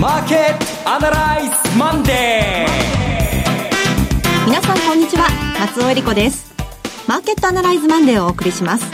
[0.00, 4.46] マーケットアナライズマンデー。
[4.46, 5.28] 皆さんこんにちは。
[5.60, 6.54] 松尾英里子です。
[7.06, 8.86] マーケットアナライズマンデーをお送りします。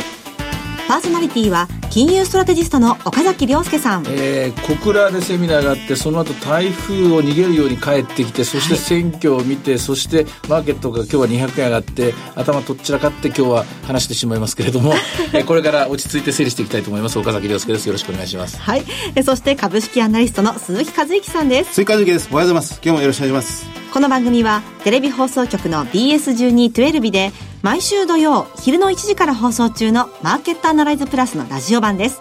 [0.88, 14.92] パーソナリティは金融ストラテジストの岡崎良介さん、えー、小倉でセミナーがあってその後台風を逃げるように帰ってきてそして選挙を見て、はい、そしてマーケットが今日は200円上がって頭とっちらかって今日は話してしまいますけれども、
[15.32, 17.18] えー、これから落ち着いて整理していきたいと思います。
[17.18, 17.86] 岡崎良介です。
[17.86, 18.60] よろしくお願いします。
[18.60, 18.84] はい。
[19.14, 21.72] えそして株式アナリストの鈴木和之さんです。
[21.72, 22.28] 鈴木和之です。
[22.30, 22.78] おはようございます。
[22.84, 23.86] 今日もよろしくお願いします。
[23.96, 27.32] この番組はテレビ放送局の BS1212 で
[27.62, 32.20] 毎週土曜昼の1時から放送中のマーケットアナライズプラスのラジオ版です。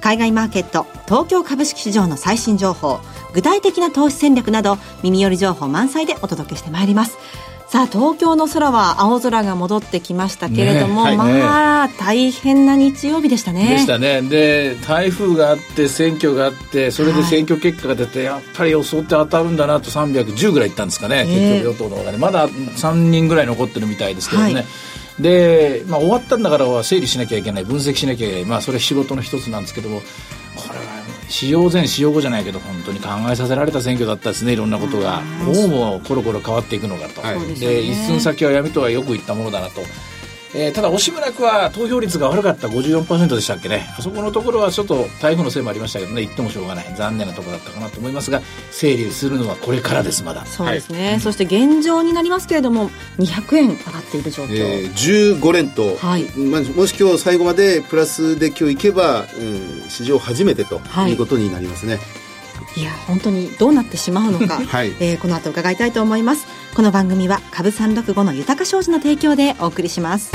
[0.00, 3.00] 海外マーケット東京株式市場の最新情報
[3.34, 7.18] 具体的な投資戦略など耳寄り情報満載でお届けしてまいります。
[7.68, 13.68] さあ東京の空は青空が戻ってきましたけれども、ねはい、まあ、ね、大変な日曜日でしたね。
[13.68, 14.22] でしたね。
[14.22, 22.18] で台風があって選挙があってそれで選挙結果が出て、はい、やっぱり予想って当たるんだなと310ぐらいいったんですかね、結局与党の方がね。
[22.18, 24.64] まだ3人ぐらい残ってるみたいですけどね、はい
[25.20, 35.22] で、まあ、終わったんだからは整理しなきゃいけない分析しなきゃいけない、まあ、それ仕事の一つなんですけどもこれは使用前使用後じゃないけど本当に考えさせられた選挙だったですねいろんなことが。
[35.44, 39.80] こうもコロコロ変わっていくのかと、はい、で一寸先は闇とはよく言ったものだなと
[40.52, 50.44] えー、ただ、惜しむなくは投票率が悪かった54%でしたっけね、あそこのところはちょっと台風のせいもありましたけどね、言ってもしょうがない、残念なところだったかなと思いますが、整理するのはこれからです、まだ。
[50.46, 56.24] そうですね、はい、そして現状になりますけれども、200円上がっている状況、えー、15連と、はい。
[56.36, 61.12] まあ、もし今日最後までプラスで今日いけば、うん、史上初めてとい。
[61.12, 61.94] うことになりますね。
[61.94, 62.20] はい
[62.76, 70.32] いや本当にどうなってしまうのか、 はい、えー、この後伺いたいと思いますこの番組は株三六五の豊か商事の提供でお送りします。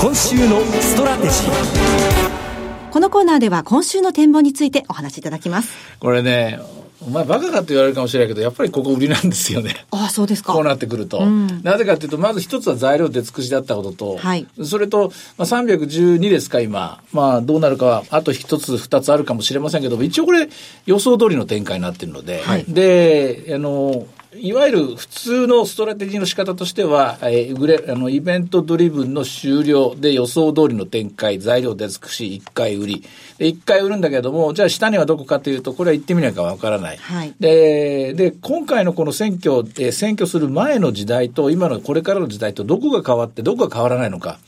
[0.00, 2.90] 今週のストラテジー。
[2.92, 5.74] このコーナーでは今週の展望についてお話しいただきます。
[5.98, 6.60] これね
[7.08, 9.86] お前バカかって言われるかもしれないけど、やっぱりここ売りなんですよね。
[9.90, 10.52] ああ、そうですか。
[10.52, 11.20] こうなってくると。
[11.20, 17.02] うん、なぜかっていうと、まず一つは材料出尽くしだったことと、はい、それと、まあ、312ですか、今。
[17.12, 20.48] まあ、どうなるかは、あと一つ、二つあるかもしれませんけど、一応これ、
[20.84, 24.06] 予想通りの展開になってるので、はい、で、あの、
[24.36, 33.04] いわゆる普通のストラテジーの仕方としては、えー、グレあのイベントドリブンの終了で予想通りの展開、材料出尽くし、1回売り。
[33.38, 36.98] で、1回売るんだけども、じゃあ下にはどこかというと、これは言ってみないかわからない。
[36.98, 44.38] はい、で、で、今回のこの選挙、えー、選挙する前の時代と今のこれからの時代とどこが変わってどこが変わらないのか。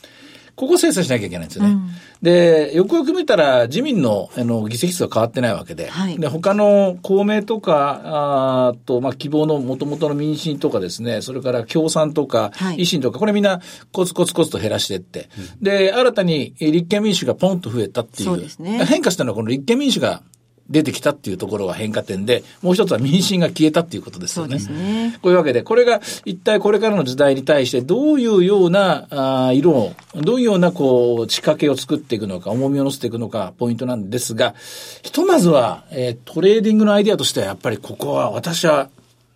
[0.55, 1.71] ここ精査しなきゃいけないんですよね。
[1.71, 1.89] うん、
[2.21, 18.33] で、よくよく見たら自民のあの議席数は変わってないわけで、はい、で他の公明とか、あと、まあ、希望の元々の民進とかですね、それから共産とか、維新とか、これみんなコツコツコツと減らしていって、うん、で、新たに立憲民主がポンと増えたっていう。
[18.33, 20.21] うね、変化したのはこの立憲民主が
[20.71, 24.59] 出てきたっていうところが変化点で、もう一つは民進が消えたっていうことですよね。
[24.59, 25.19] そうですね。
[25.21, 34.55] こういうわけで、これが一体これからの時代に対してどういうようなあ色を、どういうようなこう仕掛けを作っていくのか、重みを乗せていくのか、ポイントなんですが、
[35.03, 38.89] ひとまずは、えー、トレーディングのアイデアとしてはやっぱりここは私は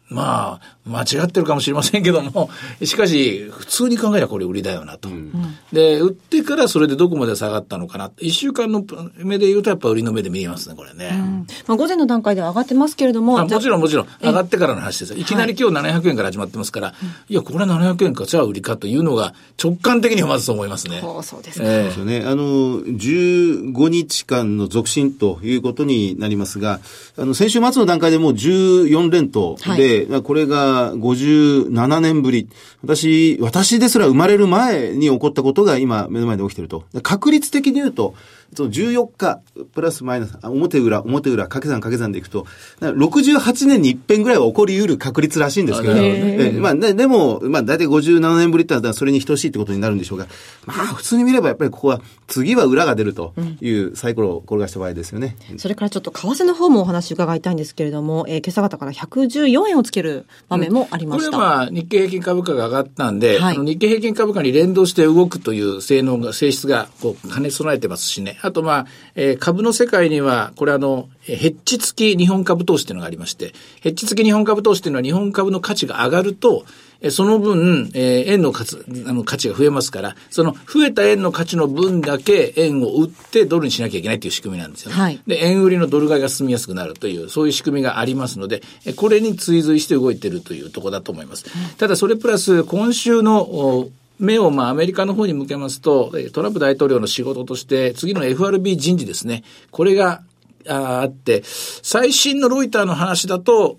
[0.10, 2.50] まあ、間違ってるかもしれませんけども、
[2.84, 5.32] しかし、普通に考えればこれ売りだよなと、うん。
[5.74, 8.12] で、売ってからそれでどこまで下がったのかな。
[8.20, 8.86] 一週間の
[9.18, 11.10] 目で言うとやっぱ売りの目で見えますね、これね。
[11.12, 13.38] うん、まあ、午前の段階では上がってますけれども。
[13.38, 15.16] もちろんもちろん、上がってからの話です。
[15.18, 16.94] いきなり今日700円から始まってますから、は
[17.28, 21.02] い、いや、これ700円か、じゃあ売りかというのが直感的にはまずそう思いますね。
[21.24, 21.66] そうですね。
[21.68, 22.24] えー、ね。
[22.28, 26.80] あの、15日間の続伸ということになりますが、
[27.18, 32.50] あの、先週末の段階でもう14連投で、はいこれが57年ぶり。
[32.84, 36.84] 私、私ですら生まれる前に起こったことが今目の前で起きてると。
[37.04, 38.14] 確率的に言うと、
[38.54, 39.42] その14日、
[39.74, 42.46] プラスマイナス、表裏、表裏、掛け算掛け算でいくと、
[42.80, 50.28] 68年に一遍ぐらいは起こり得る確率らしいんですけど、えまあ、ででも、まあ、大体57年ぶりってのはそれに等しいってことになるんでしょうが、
[50.66, 55.36] まあ、普通に見ればやっぱりここは、次は裏が出るというサイコロを転がした場合ですよね。
[55.52, 61.28] うん、それからちょっと為替の方もお話伺いたいんですけれども、えー、今朝方から114円をつける場面もありました。
[61.28, 68.38] うん、これはまあ、日経平均株価が上がったんで、はい、日経平均株価に連動して動くという性能が、性質が、こう、兼ね備えてますしね。
[68.46, 76.66] あとまあ、えー、株の世界には、これあの、ヘッジ付き日本株投資っていうのがありまして、ヘッジ付き日本株投資っていうのは日本株の価値が上がると、
[77.12, 84.98] その分、えー、円の価値あの価値が増えますから、その増えた円の価値の分だけ円を売ってドルにしなきゃいけないという仕組みなんですよね。
[84.98, 88.62] はい、で、円売りのドル買いが進みやすくなるという、そういう仕組みがありますので、
[88.96, 91.46] これに追随して動いているというところだと思います。
[91.78, 93.90] ただ、それプラス、今週の
[94.20, 99.44] 目をまあアメリカの方に向けますと、トランプ大統領の仕事として、次の FRB 人事ですね。
[99.72, 100.22] これが
[100.68, 103.78] あって、最新のロイターの話だと、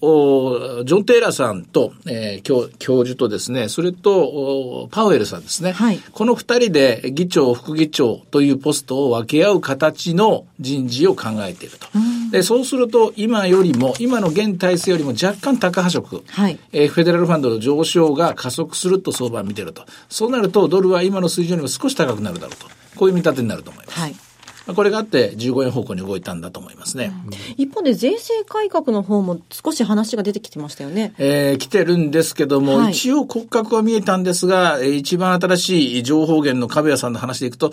[0.85, 5.73] ジョン・テイラーさんと、えー、教教授とですね、それとパウエルさんですね。
[5.73, 11.87] はい、この二人で議長、副議長というポストを分け合う形の人事を考えていると。
[12.31, 19.85] で、そうすると、今よりも、今の現体制よりも若干高破色、はい、えー、フェデラルファンドの上昇が加速すると相場を見てると。
[20.09, 22.67] そうなると、ドルは今の水準よりも少し高くなるだろうと。
[22.97, 24.00] こういう見立てになると思います。
[24.00, 24.25] はい
[24.75, 27.13] これがあって15円方向に動いたんだと思いますね。
[27.27, 31.15] うん、一方で税制改革の方も少し話が出てきてましたよね。
[31.19, 37.73] えー、来てるんですけども、はい、一応骨格は見えたんですが、一番新しい情報源の壁谷さんの話でいくと、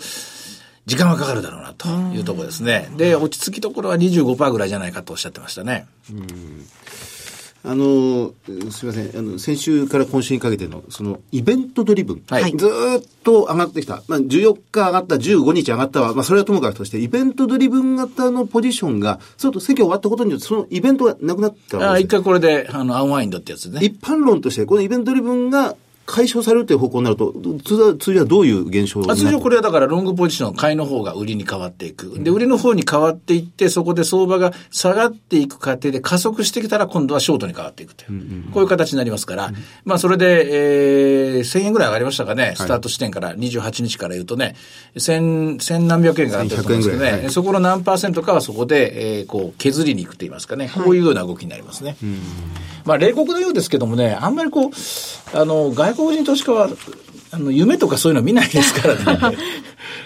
[0.86, 2.90] 時間はかかるだろうなというところですね。
[2.96, 5.86] で、落ち着きところは25%ぐらいじゃないかとおっしゃってましたね。
[6.10, 6.66] うん
[7.66, 8.34] あの、
[8.70, 9.18] すみません。
[9.18, 12.22] あの、先週から今週にかけての、その、イベントドリブン。
[12.28, 12.52] はい。
[12.54, 12.70] ずっ
[13.22, 14.02] と上がってきた。
[14.06, 23.80] まあ、14日上がった、15日上がったは、まあ、それはともかくとして、イベントドリブン型のポジションが、そうと選挙終わったことによって、そのイベントがなくなったああ、一回これで、あの、アンワインドってやつね。
[23.82, 25.74] 一般論として、このイベントドリブンが
[26.06, 27.32] 解消されるという方向になると、
[27.64, 32.18] 通常はどういう現象通常これはだからロングポジション、買いの方が売りに変わっていく。
[32.22, 39.52] で、売りの方に変わっていって、そこで相場が下がっていく過程で加速してきたら今度はショートに変わっていくという、こういう形になりますから、
[39.84, 43.34] まあそれで、えー、1000円ぐらい上がりましたかね、スタート地点から。
[43.34, 44.56] 28日から言うとね、
[44.96, 51.96] 千、千何百円が上がってると思うんですけどね、はい、そこの何パーセントかはそこで、えー、こう削りに行くと言いますかね、こういうような動きになりますね。
[52.84, 54.70] まあ冷酷のようですけどもね、あんまりこう、
[55.36, 56.68] あの、外国人投資家は、
[57.30, 58.94] あの、夢とかそういうの見ないですから
[59.30, 59.36] ね。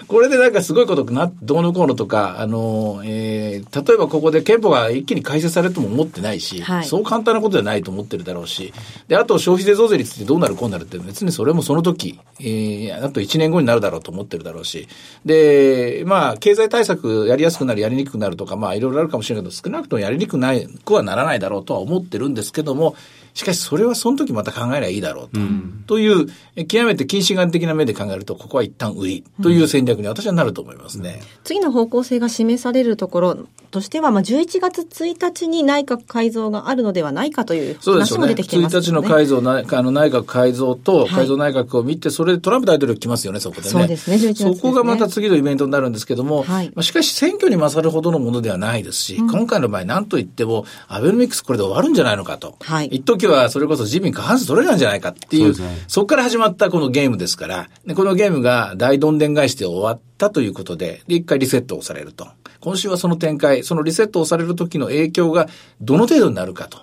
[0.09, 8.73] これでなんかすごいことな、どうのこうのとか、あの、えー、例えばここで憲法が一気に改正されるとも思ってないし、はい、そう簡単なことじゃないと思ってるだろうし、
[9.07, 14.87] で、あと消費税増税率ってどうなるこうなるって別にそれもその時、えー、あと1年後になるだろうと思ってるだろうし、
[15.25, 22.95] で、まあ、経済対策やりやすくなる、やりにくくなるとか、まあ、いろいろあるかもしれないけど、少なくともやりにくくないくはならないだろうとは思ってるんですけども、
[23.33, 25.39] しかしそれはその時また考えればいいだろうと。
[25.39, 26.27] うん、という、
[26.65, 31.19] 極めて近視眼的な目で考えると、ここは一旦売りという戦略に私はなると思いますね。
[31.21, 33.37] うん、次の方向性が示されるところ
[33.71, 38.79] としては、まあ、11月1日に内閣改造があるのではないかという話も出てきていますね。
[38.79, 39.41] 1日の改造、あ
[39.81, 43.69] の内閣改造と改造内閣を見て、それでトランプ大統領来ますよね、そこでね。
[43.69, 52.55] そうですね、11月、ね、そこがまた次のイベントになるんですけども、はい、まあ、しかし選挙に勝るほどのものではないですし、うん、今回の場合何と言っても、アベノミクスこれで終わるんじゃないのかと。
[52.61, 62.27] はい、一時はそれこそ自民過半数取れないんじゃないかっていう、そ、ね、こから始まったこのゲームですから、でこのゲームが大どんでん返しで終わったということで、で、一回リセットをされると。
[62.59, 65.47] 今週はその展開、そのリセットをされる時の影響が
[65.81, 66.79] どの程度になるかと。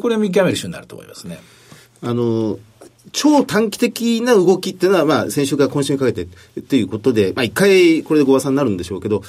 [0.00, 1.40] これ見極める週になると思いますね。
[2.02, 2.58] あの、
[3.12, 9.22] 超短期的な動きっていうのは、まあ、先週から今週にかけてっていうことで、まあ、一回これでご和算になるんでしょうけど、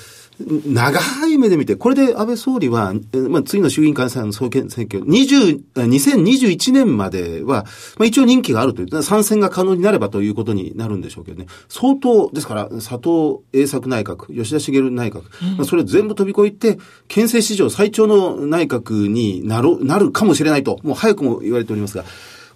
[0.65, 2.93] 長い目で見て、これで安倍総理は、
[3.29, 7.65] まあ、次の衆議院解散総選挙、20、2021年までは、
[7.97, 11.47] まあ、一応任期があるという、参戦が可能になればということになるんでしょうけどね。
[11.69, 15.23] 相当、ですから、佐藤栄作内閣、吉田茂内閣、
[15.57, 22.05] まあ、それ全部飛び越えて、憲政史上最長の内閣になる、なるかもしれないと、もう早くも言われておりますが、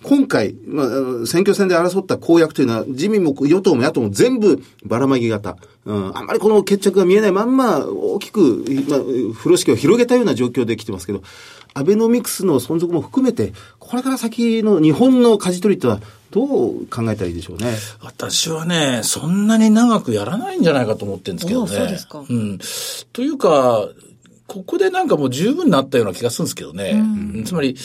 [0.04, 0.88] 今回、まあ、
[1.26, 5.58] 選挙戦で争った公約というのは、自民も与党も野党も全部ばらまき型。
[5.86, 9.00] うん、あんまりこの決着が見えないまんま、大きく、まあ、
[9.36, 11.22] 風呂敷を広げたような状況で来てますけど、
[11.74, 16.00] アベノミクスの存続も含めて、これから先の日本の舵取りとは、
[16.32, 17.76] どう考えたらいいでしょうね？
[18.02, 21.76] 私はね、そんなに長くやらないんじゃないかと思ってるんですけどね。
[21.76, 22.26] そうですか。
[22.28, 22.60] うん。
[23.14, 23.88] というか、
[24.48, 26.92] ここでなんかもう十分になったような気がするんですけどね。
[26.94, 27.76] うん、つまり、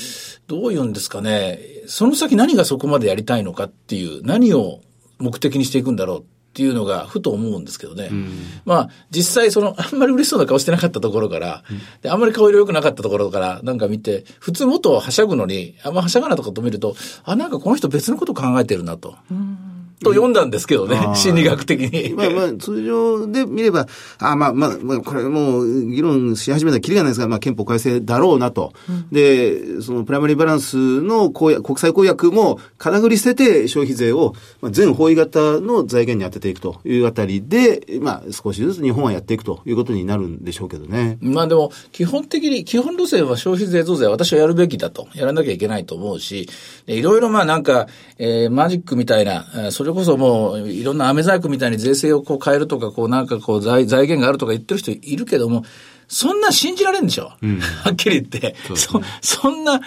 [0.46, 1.58] どういうんですかね。
[1.86, 4.80] その先何がそこまでやりたいのかっていう、何を
[5.18, 8.08] 目的にしていくんだろうっていうのが、ふと思うんですけどね。
[8.10, 8.30] うん、
[8.64, 19.16] まあ、実際その、あんまり嬉しそうな顔してなかったところから、うん、であんまり顔色良くなかったところから、なんか見て、普通もっとはしゃぐのに、あんまはしゃがなとかと見ると、あ、なんかこの人別のこと考えてるなと。
[19.30, 22.14] うんと読んだんですけどね、心理学的に。
[22.14, 23.86] まあまあ、通常で見れば、
[24.18, 28.72] あまあまあ、まあ、これもう議論し始めたらきりがないですが、まあ憲法改正だろうなと。
[28.88, 41.18] うん、で、そのプライマリーバランスの公約国際公約も、かなぐり捨てて消費税を、まあ、全方位型の財源に当てていくというあたりで、まあ少しずつ日本はやっていくということになるんでしょうけどね。
[41.20, 46.48] まあでも、基本的に、基本路線は消費税増税は私はやるべきだと、やらなきゃいけないと思うし、
[46.86, 47.86] いろいろまあなんか、
[48.18, 55.64] えー、マジックみたいな、それこそもう、いろんな飴細工みたいに税制をこう変えるとか、こうなんかこう財財源があるとか言ってる人いるけども、
[56.08, 58.56] そんな信じられんでしょ、うん、はっきり言って。
[58.74, 59.80] そ、ね、そんな、あ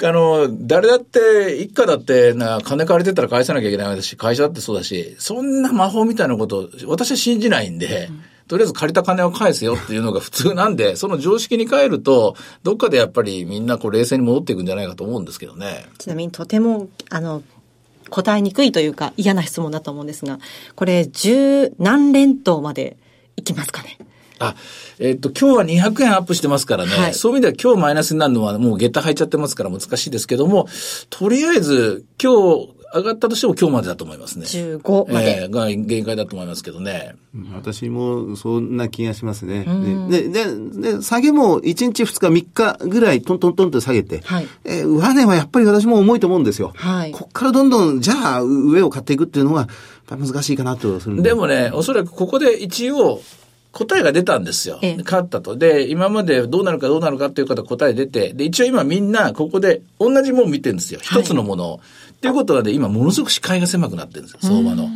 [0.00, 15.86] の、誰だって、一家だってな、金借りてたら返さなきゃいけないわけだし、会社だってそうだし、そんな魔法みたいなこと、私は信じないんで、うんとりあえず借りた金を返せよっていうのが普通なんで、その常識に変えると、どっかでやっぱりみんなこう冷静に戻っていくんじゃないかと思うんですけどね。
[15.96, 17.42] ちなみにとても、あの、
[18.12, 20.38] 答えにくいというか嫌な質問だと思うんですが、
[20.76, 22.96] これ十何連投まで
[23.36, 23.98] いきますかね。
[24.38, 24.54] あ、
[24.98, 30.68] えっ、ー、と、今日は200円アップしてますからね、はい、そういう意味では今日マイナスになるのはもう下駄入っちゃってますから難しいですけども、
[31.10, 34.44] とりあえず今日上がったとしても今日までだと思いますね。
[34.44, 35.42] 15まで。
[35.42, 37.14] えー、が限界だと思いますけどね。
[37.54, 39.64] 私もそんな気がしますね。
[40.10, 46.72] ででで、下げも1日2日3日ぐらいトントントンと下げて、はい、えー、上値はやっぱり私も重いと思うんですよ。
[46.76, 49.68] はい、こっからどんどん、じゃあ上を買っていくっていうのが
[50.08, 53.20] 難しいかなとするでもね、おそらくここで一応、
[53.72, 54.80] 答えが出たんですよ。
[55.02, 55.56] 勝ったと。
[55.56, 61.00] で、今までどうなるかどうなるかっていう方答え出て、で、一応今みんなここで同じもん見てるんですよ。
[61.02, 61.80] 一つのものを。
[62.22, 64.88] っていうことはね、今ものすごく視界が狭くなってるんですよ、相場の。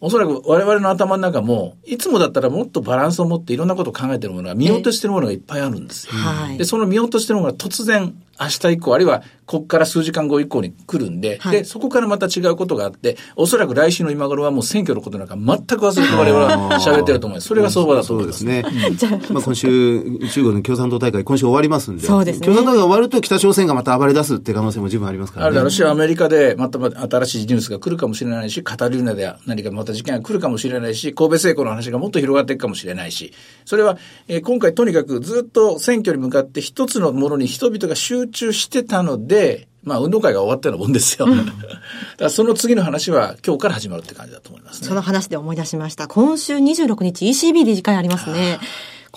[0.00, 6.12] おそらく我々の頭の中も、いつもだったらもっとバランスを持っていろんなことを考えてるものが見落としてるものがいっぱいあるんですよ。
[6.56, 17.48] で、その見落としてるものが突然明日以降、あるいはここから数時間後以降に来るんで、はい、で、そこからまた違うことがあって、おそらく来週の今頃はもう選挙のことなんか全く忘れて我々は喋ってると思います。
[17.48, 18.38] それが相場だと思います。
[18.40, 19.18] そうですね。
[19.30, 22.46] まあ今週、中国の共産党大会、今週終わりますんで、そうですね。
[22.46, 25.46] 共産党が終わると北朝鮮がまた暴れ出すって可能性も十分ありますからね。
[25.46, 33.32] あるだろうし、アメリカでまた新しいニュースが来るかもしれないし、カタルーナで何かまた事件が来るかもしれないし、神戸成功の話がもっと広がっていくかもしれないし、
[33.64, 33.96] それは、
[34.28, 41.26] えー、今回とにかくずっと選挙に向かって一つのものに人々が集中してたので、まあ、運動会が終わったようなもんですよ。
[41.26, 41.56] うん、 だか
[42.18, 44.88] らその次の話は今日から始まるって感じだと思いますね。
[44.88, 46.08] その話で思い出しました。
[46.08, 48.58] 今週26日 ECB 理事会ありますね。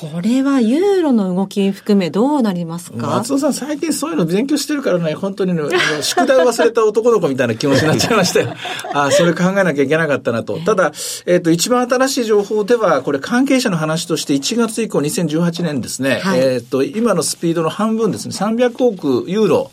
[0.01, 3.05] これはユーロの動き含めどうなりますか？
[3.05, 5.61] 松尾さん最近そういうの勉強してるからね、本当に、ね、
[6.01, 8.47] 宿題を忘れた男の子みたいな気持ちになっちゃいましたよ。
[8.95, 10.59] ああ、それ考えなきゃいけなかったなと。
[10.59, 10.91] ただ、
[11.27, 19.71] えっ、ー、と、一番新しい情報では、これ関係者の話として1月以降2018年ですね、はい、えっ、ー、と、今のスピードの半分ですね、300億ユーロ、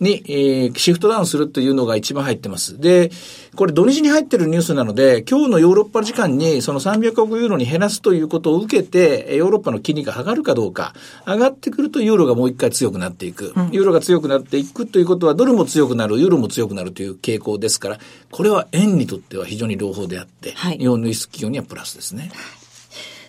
[0.00, 2.80] に、えー、シフトダウンするというのが一番入ってます。
[2.80, 3.10] で、
[3.54, 10.94] これ土日に入ってるニュースなので、今日のヨーロッパ時間にその300億ユーロに減らすということを受けて、ヨーロッパの金利が上がるかどうか、
[11.26, 13.54] 上がってくるとユーロがもう一回強くなっていく。
[13.70, 17.98] ユーロが強くなっていくということは、ドルも強くなる、ユーロも強くなるという傾向ですから、
[18.30, 22.32] これは円にとっては非常に朗報であって、はい、日本の輸出企業にはプラスですね。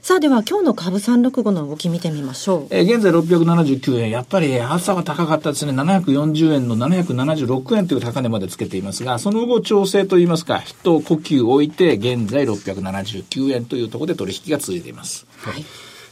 [0.06, 2.68] さあでは今日の株365の動き見てみましょう。
[2.70, 4.12] えー、現在679円。
[4.12, 5.72] やっぱり朝は高かったですね。
[5.72, 15.26] 740円の776円という高値までつけていますが、その後調整といいますか、一呼吸置いて、現在679円というところで取引が続いています。
[15.38, 15.66] はい。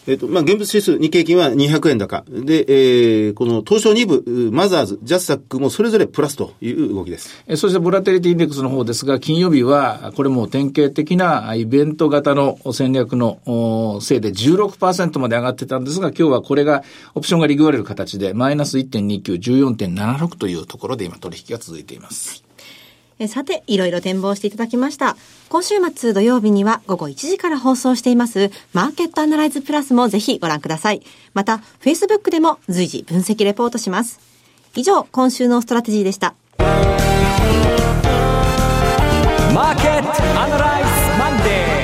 [0.06, 2.26] えっ、と、まあ、現物指数、日経金は200円高。
[2.28, 7.44] で、えー、この東証2部、マザーズ、ジャスタックもそれぞれプラスという動きです。
[7.48, 16.84] えー、そして、ボラテリティインデックスの方ですが、金曜日は、これも典型的なイベント型の戦略のせいで16%まで上がってたんですが、今日はこれが、
[17.16, 22.44] オプションがリグわれる形で、マイナス1.29、14.76というところで今取引が続いています。
[23.24, 25.18] えさて、いろいろ展望していただきました。
[25.50, 31.02] 今週末土曜日には午後1時から放送していますマーケットアナライズプラスもぜひご覧ください。
[31.34, 34.20] また、Facebook でも随時分析レポートします。
[34.76, 36.36] 以上、今週のストラテジーでした。
[36.58, 40.10] マーケット
[40.42, 40.90] アナライズ
[41.20, 41.84] マンデー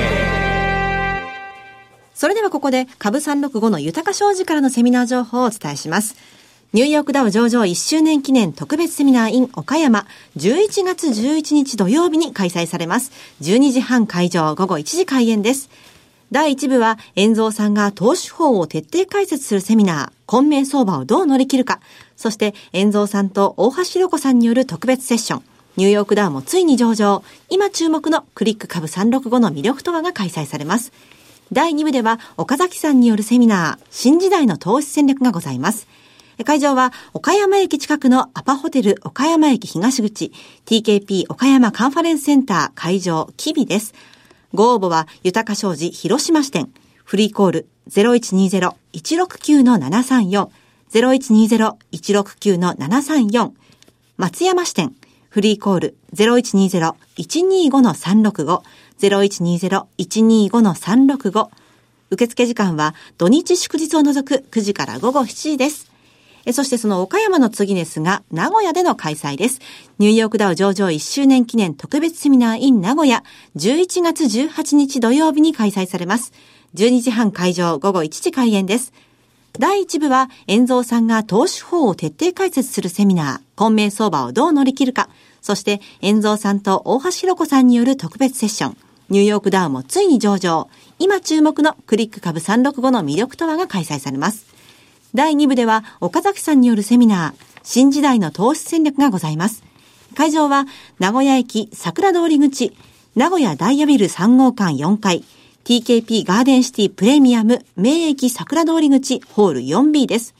[2.16, 6.16] それではここで株365の豊商事からのセミナー情報をお伝えします。
[6.72, 10.06] ニューヨークダウ上場1周年記念特別セミナー in 岡山、
[10.38, 13.12] 11月11日土曜日に開催されます。
[13.42, 15.72] 12時半会場、午後1時開演です。
[16.32, 21.80] 第1部は、遠蔵さんが投資法を徹底解説するセミナー、混迷相場をどう乗り切るか。
[22.16, 25.44] そして、遠蔵さんと大橋弘子さんによる特別セッション。
[25.78, 27.24] ニューヨークダウもついに上場。
[27.50, 30.94] 今注目のクリック株365の魅力とはが開催されます。
[31.52, 35.88] 第2部では、岡崎さんによるセミナー、新時代の投資戦略がございます。
[36.46, 40.32] 会場は岡山駅近くのアパホテル岡山駅東口
[40.66, 43.94] TKP 岡山カンファレンスセンター会場キビです。
[44.54, 46.72] ご応募は豊か商事広島支店
[47.04, 50.50] フリーコール0120-169-734
[50.92, 53.52] 0120-169-734
[54.18, 54.96] 松山支店
[55.30, 58.64] フリーコール0120-125-365
[59.00, 61.50] 0120-125-365
[62.12, 65.89] 受付時間は土日祝日を除く9時から午後7時です。
[66.54, 69.60] そしてその岡山の次ですが、名古屋での開催です。
[69.98, 73.24] ニューヨークダウ上場1周年記念特別セミナー in 名古屋、
[73.56, 76.32] 11月18日土曜日に開催されます。
[76.76, 78.94] 12時半会場、午後1時開演です。
[79.58, 85.10] 第1部は、遠蔵さんが投資法を徹底解説するセミナー、混迷相場をどう乗り切るか、
[85.42, 88.78] そして、遠蔵さんと大橋弘子さんによる特別セッション。
[89.10, 90.70] ニューヨークダウもついに上場。
[91.00, 94.49] 今注目のクリック株365の魅力とはが開催されます。
[95.16, 99.64] 第2部では岡崎さんによるセミナー、新時代の投資戦略がございます。
[100.16, 100.66] 会場は
[101.00, 102.76] 名古屋駅桜通り口、
[103.16, 105.24] 名古屋ダイヤビル3号館4階、
[105.64, 110.36] TKP ガーデンシティプレミアム名駅桜通り口ホール 4B です。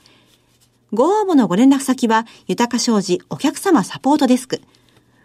[0.92, 4.60] ご応募のご連絡先は、豊か商事お客様サポートデスク。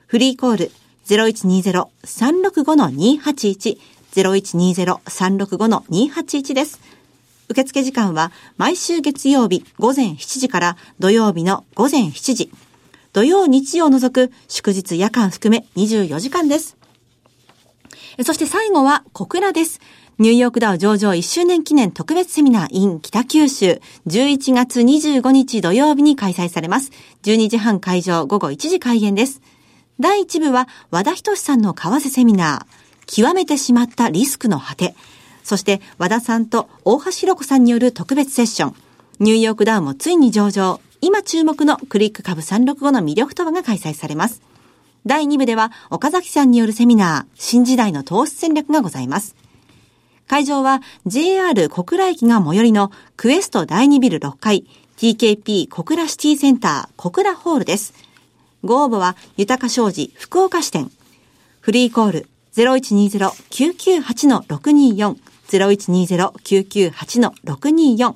[0.07, 0.71] フリーコール
[1.07, 3.77] 0120-365-281
[4.15, 6.79] 0120-365-281です。
[7.47, 12.51] 受付時間は毎週月曜日午前7時から土曜日の午前7時。
[13.13, 16.75] 土曜日曜を除く祝日夜間含め24時間です。
[18.23, 19.79] そして最後は小倉です。
[20.17, 26.91] ニューヨークダウ上場1周年記念特別セミナー in 北九州11月25日土曜日に開催されます。
[27.23, 29.41] 12時半会場午後1時開演です。
[29.99, 34.95] 第1部は和田仁さんの為替セミナー、極めてしまったリスクの果て。
[35.45, 38.75] そして和田さんと大橋弘子さんによる特別セッション。
[39.19, 40.81] ニューヨークダウもついに上場。
[41.01, 44.41] 今注目のクリック株365の魅力とはが開催されます。
[45.05, 49.35] 第2部では岡崎さんによるセミナー、新時代の投資戦略がございます。
[50.27, 54.65] 会場は JR 小倉駅が最寄りのクエスト第2ビル6階
[54.97, 57.93] TKP 小倉シティセンター小倉ホールです。
[58.63, 60.89] ご応募は豊か商事福岡支店。
[61.61, 62.25] フリーコール
[62.55, 65.17] 0120-998-624
[65.49, 68.13] 0120-998-624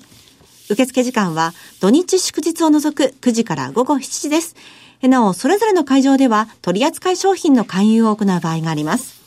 [0.70, 4.54] 受付時間は土日祝日を除く9時から午後7時です。
[5.02, 9.20] なお、それぞれの会場では取扱い商品の勧誘を行う場合があります。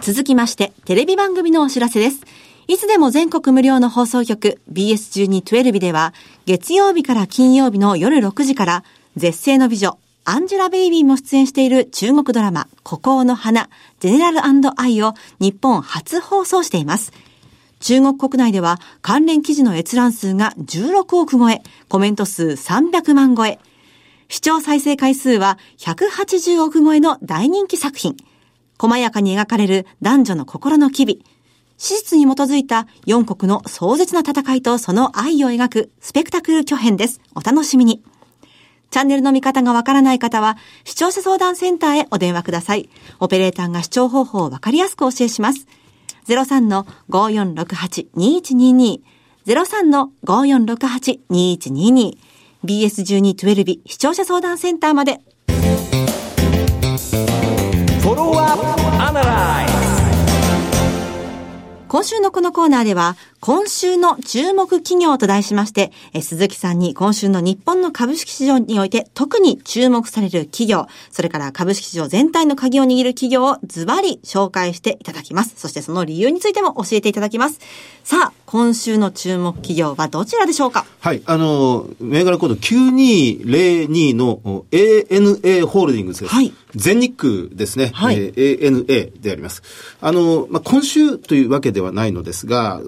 [0.00, 2.20] 続きまして、テレビ番組のお知らせです。
[2.68, 6.14] いつでも全国無料の放送局 BS1212 では、
[6.46, 8.84] 月曜日から金曜日の夜6時から、
[9.16, 13.68] 絶世の美女、アンジェラ・ベイビーも出演している中国ドラマ、孤高の花、
[14.00, 14.40] ジェネラル
[14.80, 17.12] アイを日本初放送しています。
[17.80, 23.58] 中国国内では関連記事の閲覧数が16億超え、コメント数300万超え、
[24.30, 28.16] 視聴再生回数は180億超えの大人気作品。
[28.78, 31.22] 細やかに描かれる男女の心の機微。
[31.76, 37.20] 史実に基づいた4国の壮絶な戦いとその愛を描くスペクタクル巨編です。
[37.34, 38.02] お楽しみに。
[38.94, 42.88] チャンネルの見方がわからない方は、視聴者相談センターへお電話ください。
[43.18, 45.66] オペレーターが視聴方法をわかりやすくお教えします。
[46.28, 49.00] 03-5468-2122
[49.46, 52.16] 03-5468-2122
[52.64, 55.22] BS1212 視聴者相談センターまで。
[61.94, 75.54] 今週のこのコーナーでは、今週の注目企業と題しまして、え鈴木さんに今週の日本の株式市場において特に注目される企業、それから株式市場全体の鍵を握る企業をズバリ紹介していただきます。
[75.56, 77.60] そしてその理由についても教えていただきます。
[78.02, 80.86] さあ、今週の注目企業はどちらでしょうか？
[80.98, 86.34] はい、あの、銘柄コード9202の ANA ホールディングスです。
[86.34, 86.52] はい。
[86.74, 87.90] 全日空ですね。
[87.94, 88.16] はい。
[88.16, 89.62] えー、ANA であります。
[90.00, 92.80] あの、まあ、今週というわけではないのですが、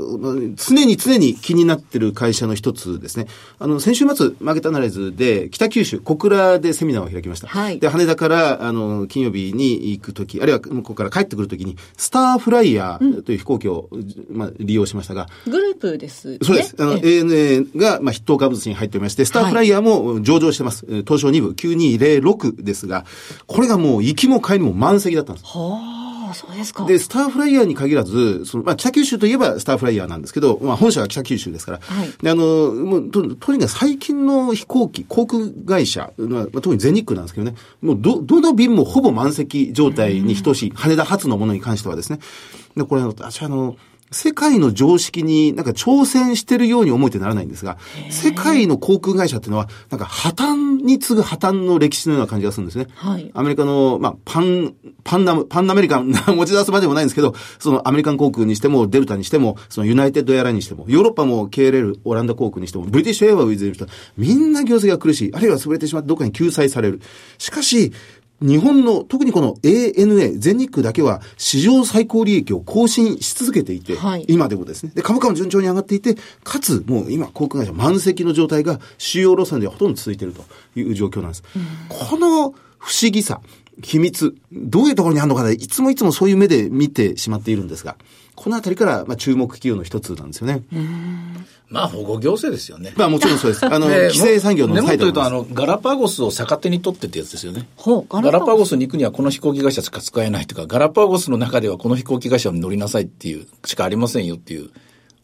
[0.56, 3.26] 常に常に気になっている会社の一つですね。
[3.58, 7.48] あの、先週末、マーケットアナライズで、北九州、小倉でセミナーを開きました。
[7.48, 7.78] はい。
[7.78, 15.28] で、羽田から、あの、金曜日に行くとき、あるいは向こうから帰ってくるときに、スターフライヤーという飛行機を、うん、まあ、利用しましたが。
[15.46, 16.74] グループです、ね、そうです。
[16.78, 20.86] あの、ANA が、まあ、筆頭株主に入っておりまして、スターフライヤーも上場してます。
[20.86, 23.04] はい、東証2部9206ですが、
[23.46, 25.46] これがもう、行きも帰りも満席だったんです。
[25.46, 26.06] はあ。
[26.34, 26.84] そうですか。
[26.86, 31.78] で、スターフライヤーに限らず、その、まあ、北九州といえばスターフライヤーなんですけど、まあ、本社は北九州ですから。
[31.80, 32.10] はい。
[32.22, 42.18] で、あの、もう、と、とにかく最近の飛行機、航空会社、まあ、特に全日空なんですけどね、もう、ど、どの便もほぼ満席状態に等しい、羽田発のものに関してはですね。
[42.76, 43.76] で、これ、私、あの、
[44.12, 47.76] 世界の常識になんか挑戦してるように思えてならないんですが、
[48.10, 52.86] 世界の航空会社っていうのは、なんか破綻に次ぐ破綻の歴史のような感じがするんですね。
[52.94, 53.30] はい。
[53.34, 65.34] アメリカの、まあ、パン、パンナム、パンアメリカン 持ち出すまでもないんですけど、そのアメリカン航空にしても、デルタにしても、そのユナイテッドエアラインにしても、ヨーロッパも KLL、オランダ航空にしても、ブリティッシュエアウィズにしても、みんな業績が苦しい。
[65.34, 67.00] あるいは潰れてしまってどっかに救済される。
[67.38, 67.92] しかし、
[68.40, 74.92] 日本の、特にこの ANA、全日空だけは史上最高利益を更新し続けていて、はい、今でもですね。
[74.94, 80.44] で、株価も順調に上がっていて、かつ、もう今、航空会社満席の状態が主要路線ではほとんど続いていると
[80.78, 81.42] いう状況なんです。
[81.88, 83.40] この不思議さ。
[83.82, 87.96] 秘密、どういうところにあるのかな、いつもいつもそういう目で見てしまっているんですが、
[88.34, 90.62] このあたりから、まあ、注目企業の一つなんですよね。
[91.68, 92.94] まあ、保護行政ですよね。
[92.96, 93.66] まあ、もちろんそうです。
[93.66, 97.66] あの、規制産業のサイドというと、あの、ガラパゴスを逆手に取ってってやつですよね。
[98.08, 104.70] ガラパゴスに行くにはこの飛行機会社しか使えないとか、ガラパゴスの中ではこの飛行機会社に乗りなさいっていうしかありませんよっていう。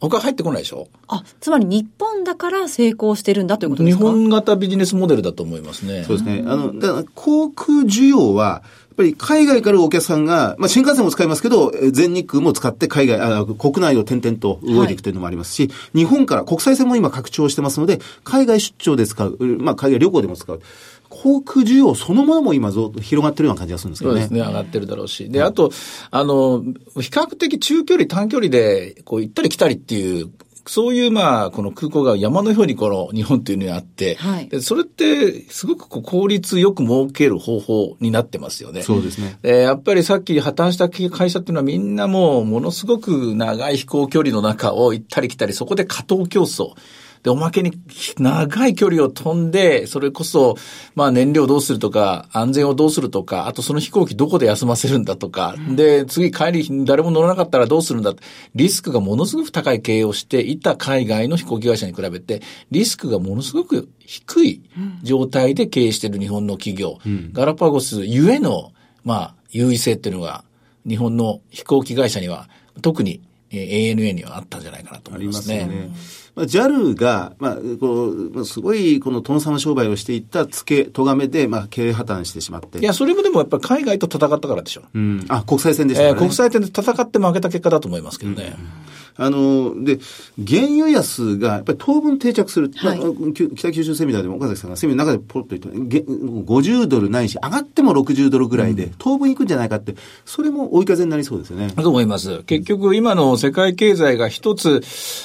[0.00, 0.88] 他入ってこないでしょ？
[1.06, 4.04] あ、つまり日本だから成功してるんだということですか？
[4.04, 6.02] 日本型ビジネスモデルだと思いますね。
[6.04, 6.42] そうですね。
[6.44, 20.60] あの、だから航空需要は、やっぱり海外からお客さんが、まあ、新幹線も使いますけど、全日空も使って海外、あ国内を転々と動いていくというのもありますし、はい、日本から国際線も今拡張してますので、海外出張で使う、まあ、海外旅行でも使う。
[21.08, 24.22] 航空需要そのものも今ずっと広がってるような感じがするんですけどね。
[24.22, 25.28] そうですね、上がってるだろうし。
[25.28, 25.70] で、あと、
[26.10, 30.30] あの、比較的中距離、短距離で、こう、行ったり来たりっていう
[30.66, 38.82] そういうまあ、この空港が山のようにこの日本というのにあって、はい、でそれってすごくこう効率よく儲ける方法になってますよね。
[38.82, 39.38] そうですね。
[39.42, 46.74] で、やっぱりさっき破綻した会社っていうのはみんなもうものすごく長い飛行距離の中を行ったり来たり、そこで過当競争。
[47.22, 47.72] で、おまけに
[48.18, 50.56] 長い距離を飛んで、それこそ、
[50.94, 58.12] まあ燃料どうするとか、安全をどうするとか、あとその飛行機どこで休ませるんだとか、で、次帰り誰も乗らなかったらどうするんだ
[58.54, 64.62] リスクがものすごく高い経営をしていた海外の飛行機会社に比べて、リスクがものすごく低い
[65.02, 68.72] 状態で経営している日本の企業、うん、ガラパゴスゆえの、
[69.04, 70.44] まあ、優位性っていうのが、
[70.88, 72.48] 日本の飛行機会社には、
[72.80, 73.20] 特に
[73.52, 75.60] ANA にはあったんじゃないかなと思いますね。
[75.60, 76.21] ありますね。
[76.34, 82.78] まあ、JAL が、まあ、こう、すごい、この殿様商売をしていった付け、咎めで、まあ、経営破綻してしまって。
[82.78, 84.82] いや、それもでもやっぱり海外と戦ったからでしょ。
[84.94, 85.24] うん。
[85.28, 86.10] あ、国際戦でしたね。
[86.10, 88.56] えー、国際戦で戦って負けた結果だと思いますけどね。
[88.58, 89.98] うんあの、で、
[90.46, 92.70] 原油安がやっぱり当分定着する。
[92.76, 93.10] はい、まあ、
[93.56, 96.12] 北九州セミナーでも岡崎さんがセミナーの中でポロッと言った
[96.52, 101.70] 50ドルないし、上がっても60ドルぐらいで、当分いくんじゃないかって、それも追い風になりそうですよね。
[101.70, 102.42] と思います。
[102.44, 104.82] 結局、今の世界経済が一つ、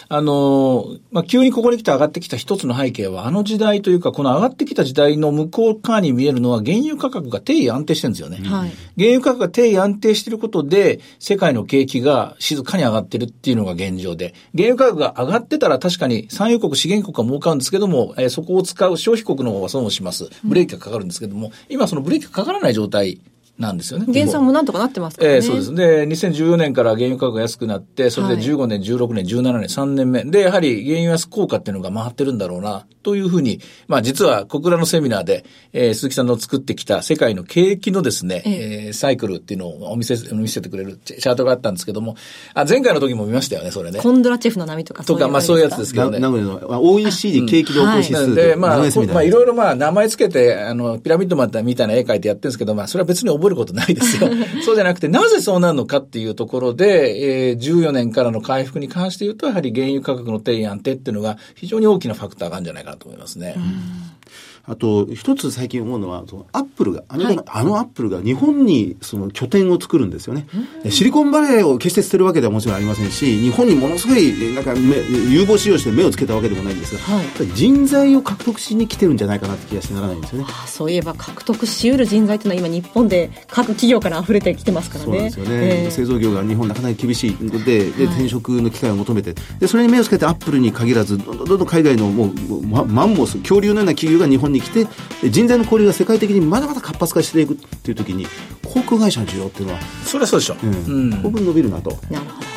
[0.10, 8.40] あの、まあ、急にここに来て上がってきた一つの背景は、あの時代というか、この上がってきた時代の向こう側に見えるのは、原油価格が定位安定してるんですよね。
[8.44, 20.30] はい、原油価格が低位安定していることで、世界の景気が静かに上がってるっていうのが現状で、原油価格が上がってたら確かに産油国、資源国は儲かるんですけども、えー、そこを使う消費国の方は損をします。
[20.44, 23.22] ブレーキがかかるんですけども、今そのブレーキがかからない状態
[23.58, 24.06] なんですよね。
[24.08, 25.36] 減産もなんとかなってますからね。
[25.38, 25.74] えー、そうです。
[25.74, 30.24] で、2014年から原油価格が安くなって、それで15年、16年、17年、3年目。
[30.24, 42.16] で、やはり原油安効果っていうのが回ってるんだろうな、というふうに、まあ実は小倉のセミナーで、えー、鈴木さんの作ってきた世界の景気のですね、えー、サイクルっていうのをお見せ、見せてくれるチャートがあったんですけども、
[42.54, 44.00] あ、前回の時も見ましたよね、それね。
[44.00, 46.20] コンドラチェフの波とかとか、まあそういうやつですけどね。
[46.20, 54.30] なので、OECD 景気動向指数、うん、で、まあ、まあいろいろまあ名前つけて、あの、ピラミッドマンみたいな絵描いてやってるんですけど、まあそれは別に覚えることないですよ。
[54.66, 63.56] そうじゃなくて、なぜそうなるのかっていうところで、えー、14年からの回復に関して言うと、やはり原油価格の低安定っていうのが非常に大きなファクターがあるんじゃないかなと思いますね。
[64.70, 70.46] あと、一つ最近思うのは、そのアップルが、アメリカの、はい、あのアップルが日本にその拠点を作るんですよね。
[70.90, 74.74] シリコンバレーを決して捨てるわけではもちろんありませんし、日本にものすごい、なんか、
[75.30, 77.26] 有望使用して目をつけたわけでもないんですが、はい、
[77.56, 80.48] 人材を獲得しに来てるんじゃないかなって気がしてならないんですよね。
[80.50, 85.12] あそういえば獲得しうる人材というのは今日本で各企業から溢れてきてますからね。
[85.12, 85.84] そうですよね。
[85.86, 94.88] えー、製造業が日本なかなか厳しいので、で、転職の機会を求めて、で、それに目をつけてアップルに限らず、どんどんどん海外のもう、マンモス、恐竜のような企業が日本に来て、
[95.30, 98.28] 人材の交流が世界的にまだまだ活発化していくっていう時に
[98.64, 100.56] 航空会社の需要っていうのはそれはそうでしょ。
[100.62, 101.22] う、うん。
[101.24, 101.92] 当分伸びるなと。
[102.10, 102.48] なるほど。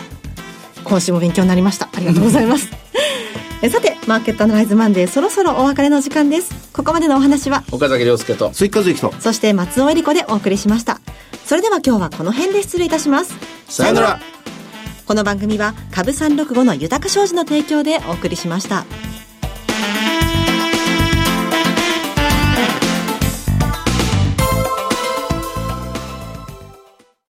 [0.85, 1.89] 今週も勉強になりました。
[1.93, 2.69] ありがとうございます。
[3.63, 6.51] えさてマーケットアナライズマンデーそろそろお別れの時間です。
[6.73, 11.01] ここまでのお話は岡崎亮介と鈴木和之とそして松尾恵里子でお送りしました。
[11.45, 13.35] それでは今日はこの辺で失礼いたします。
[13.69, 14.21] さよなら。
[15.07, 18.87] この番組は株365の豊か商事の提供でお送りしました。